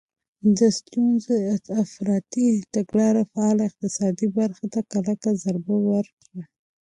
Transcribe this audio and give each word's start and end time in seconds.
د 0.57 0.59
سټیونز 0.77 1.25
افراطي 1.83 2.49
تګلارې 2.75 3.23
فعاله 3.31 3.63
اقتصادي 3.69 4.27
برخه 4.37 4.65
ته 4.73 4.81
کلکه 4.93 5.29
ضربه 5.43 5.75
ورکړه. 5.89 6.43